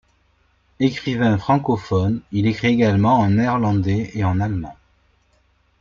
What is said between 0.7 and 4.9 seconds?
Écrivain francophone, il écrit également en néerlandais et en allemand.